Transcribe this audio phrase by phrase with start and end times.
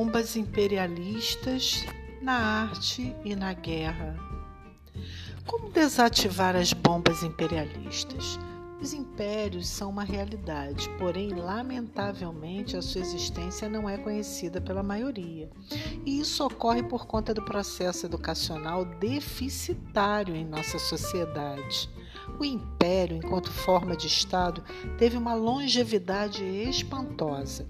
[0.00, 1.84] Bombas imperialistas
[2.22, 4.16] na arte e na guerra.
[5.44, 8.38] Como desativar as bombas imperialistas?
[8.80, 15.50] Os impérios são uma realidade, porém, lamentavelmente, a sua existência não é conhecida pela maioria.
[16.06, 21.90] E isso ocorre por conta do processo educacional deficitário em nossa sociedade.
[22.40, 24.64] O império, enquanto forma de Estado,
[24.96, 27.68] teve uma longevidade espantosa.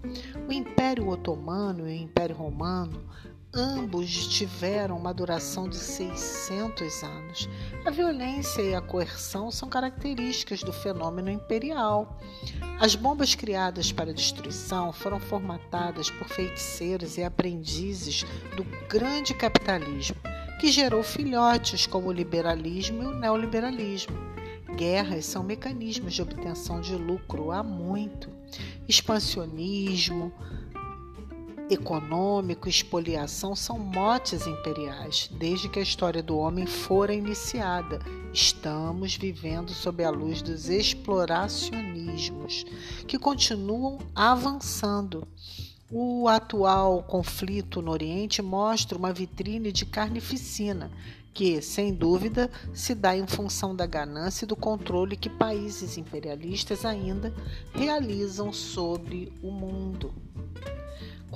[0.49, 3.05] O Império Otomano e o Império Romano
[3.53, 7.49] Ambos tiveram uma duração de 600 anos.
[7.85, 12.17] A violência e a coerção são características do fenômeno imperial.
[12.79, 18.25] As bombas criadas para destruição foram formatadas por feiticeiros e aprendizes
[18.57, 20.17] do grande capitalismo,
[20.61, 24.17] que gerou filhotes como o liberalismo e o neoliberalismo.
[24.77, 28.31] Guerras são mecanismos de obtenção de lucro há muito.
[28.89, 30.33] Expansionismo,
[31.69, 38.01] econômico expoliação são motes imperiais, desde que a história do homem fora iniciada.
[38.33, 42.65] Estamos vivendo sob a luz dos exploracionismos,
[43.07, 45.27] que continuam avançando.
[45.93, 50.89] O atual conflito no Oriente mostra uma vitrine de carnificina,
[51.33, 56.85] que, sem dúvida, se dá em função da ganância e do controle que países imperialistas
[56.85, 57.33] ainda
[57.73, 60.13] realizam sobre o mundo.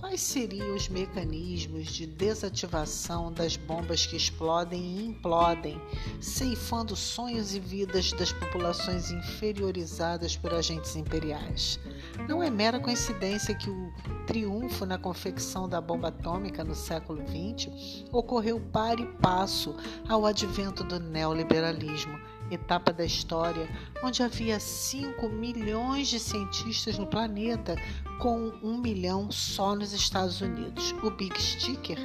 [0.04, 5.80] Quais seriam os mecanismos de desativação das bombas que explodem e implodem,
[6.20, 11.80] ceifando sonhos e vidas das populações inferiorizadas por agentes imperiais?
[12.28, 13.90] Não é mera coincidência que o
[14.26, 19.74] triunfo na confecção da bomba atômica no século XX ocorreu para e passo
[20.06, 23.68] ao advento do neoliberalismo etapa da história
[24.02, 27.76] onde havia 5 milhões de cientistas no planeta,
[28.20, 30.92] com um milhão só nos Estados Unidos.
[31.02, 31.98] O Big Sticker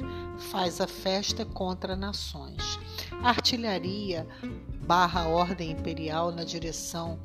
[0.50, 2.78] faz a festa contra nações.
[3.22, 4.26] A artilharia
[4.80, 7.18] barra ordem imperial na direção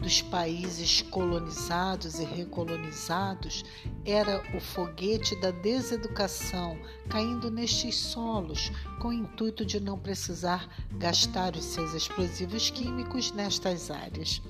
[0.00, 3.64] dos países colonizados e recolonizados
[4.04, 6.78] era o foguete da deseducação
[7.08, 13.90] caindo nestes solos, com o intuito de não precisar gastar os seus explosivos químicos nestas
[13.90, 14.40] áreas.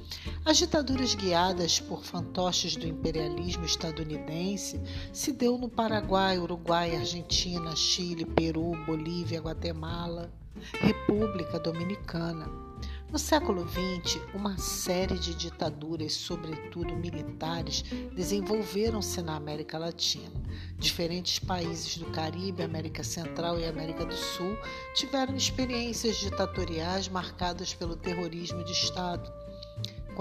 [0.44, 4.80] As ditaduras guiadas por fantoches do imperialismo estadunidense
[5.12, 10.32] se deu no Paraguai, Uruguai, Argentina, Chile, Peru, Bolívia, Guatemala.
[10.80, 12.48] República Dominicana.
[13.10, 17.82] No século XX, uma série de ditaduras, sobretudo militares,
[18.14, 20.30] desenvolveram-se na América Latina.
[20.78, 24.56] Diferentes países do Caribe, América Central e América do Sul
[24.94, 29.28] tiveram experiências ditatoriais marcadas pelo terrorismo de Estado,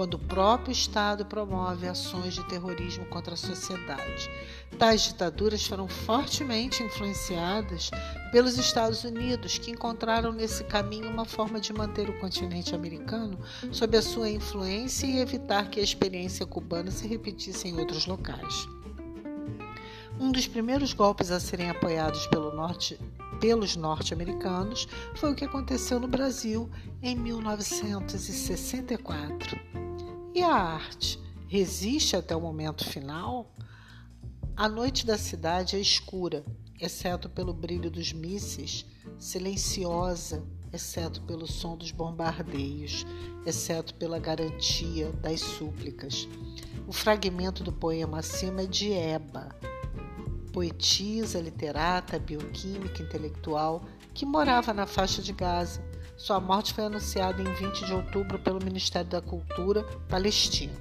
[0.00, 4.30] quando o próprio Estado promove ações de terrorismo contra a sociedade.
[4.78, 7.90] Tais ditaduras foram fortemente influenciadas
[8.32, 13.38] pelos Estados Unidos, que encontraram nesse caminho uma forma de manter o continente americano
[13.70, 18.66] sob a sua influência e evitar que a experiência cubana se repetisse em outros locais.
[20.18, 22.98] Um dos primeiros golpes a serem apoiados pelo norte
[23.38, 26.70] pelos norte-americanos foi o que aconteceu no Brasil
[27.02, 29.89] em 1964.
[30.32, 31.18] E a arte
[31.48, 33.52] resiste até o momento final?
[34.56, 36.44] A noite da cidade é escura,
[36.80, 38.86] exceto pelo brilho dos mísseis,
[39.18, 43.04] silenciosa, exceto pelo som dos bombardeios,
[43.44, 46.28] exceto pela garantia das súplicas.
[46.86, 49.48] O fragmento do poema acima é de Eba,
[50.52, 55.89] poetisa, literata, bioquímica, intelectual, que morava na faixa de Gaza
[56.20, 60.74] sua morte foi anunciada em 20 de outubro pelo Ministério da Cultura palestino.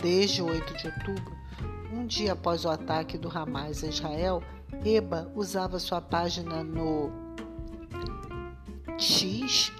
[0.00, 1.36] Desde 8 de outubro,
[1.92, 4.40] um dia após o ataque do Hamas a Israel,
[4.84, 7.10] Eba usava sua página no
[8.96, 9.72] X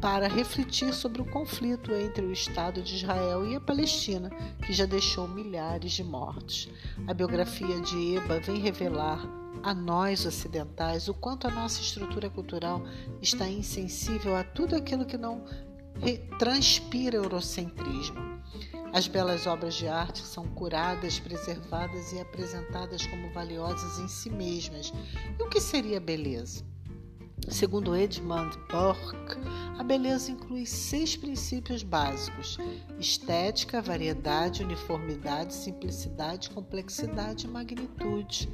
[0.00, 4.30] para refletir sobre o conflito entre o Estado de Israel e a Palestina,
[4.66, 6.68] que já deixou milhares de mortos.
[7.06, 12.82] A biografia de Eba vem revelar a nós ocidentais o quanto a nossa estrutura cultural
[13.20, 15.44] está insensível a tudo aquilo que não
[16.38, 18.40] transpira eurocentrismo.
[18.92, 24.92] As belas obras de arte são curadas, preservadas e apresentadas como valiosas em si mesmas.
[25.38, 26.62] E o que seria beleza?
[27.48, 29.36] Segundo Edmund Burke,
[29.78, 32.56] a beleza inclui seis princípios básicos:
[32.98, 38.48] estética, variedade, uniformidade, simplicidade, complexidade e magnitude.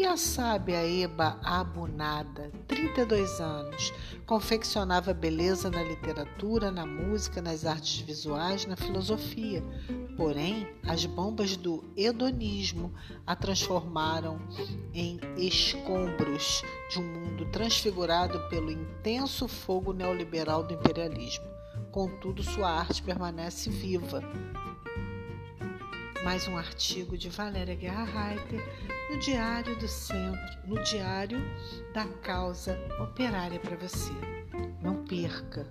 [0.00, 3.92] E a sábia Eba Abunada, 32 anos,
[4.24, 9.62] confeccionava beleza na literatura, na música, nas artes visuais, na filosofia.
[10.16, 12.94] Porém, as bombas do hedonismo
[13.26, 14.40] a transformaram
[14.94, 21.44] em escombros de um mundo transfigurado pelo intenso fogo neoliberal do imperialismo.
[21.92, 24.22] Contudo, sua arte permanece viva,
[26.24, 31.40] mais um artigo de Valéria Guerra Reiter no Diário do Centro, no Diário
[31.92, 34.12] da Causa Operária para você.
[34.80, 35.66] Não perca!